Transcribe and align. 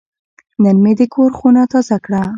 نن 0.63 0.77
مې 0.83 0.93
د 0.99 1.01
کور 1.13 1.31
خونه 1.37 1.61
تازه 1.71 1.97
کړه. 2.05 2.21